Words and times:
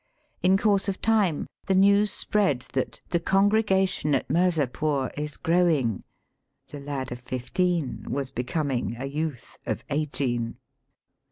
In 0.41 0.57
course 0.57 0.89
of 0.89 0.99
time 0.99 1.45
the 1.67 1.75
news 1.75 2.09
spread 2.09 2.61
that 2.73 3.01
"the 3.11 3.19
congregation 3.19 4.15
at 4.15 4.29
Mirzapore 4.31 5.11
is 5.15 5.37
growing;" 5.37 6.03
the 6.71 6.79
lad 6.79 7.11
of 7.11 7.19
fifteen 7.19 8.07
was 8.09 8.31
becoming 8.31 8.95
a 8.97 9.05
youth 9.05 9.59
of 9.67 9.83
eighteen. 9.91 10.57